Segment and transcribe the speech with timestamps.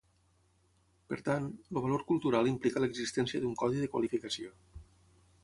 [1.11, 4.53] Per tant, el valor cultural implica l'existència d'un codi de qualificació.